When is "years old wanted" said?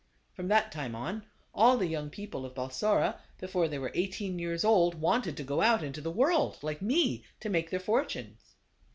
4.39-5.37